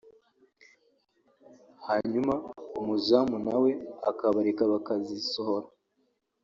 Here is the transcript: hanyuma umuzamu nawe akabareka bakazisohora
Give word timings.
hanyuma 1.87 2.33
umuzamu 2.79 3.35
nawe 3.45 3.69
akabareka 4.09 4.63
bakazisohora 4.73 5.67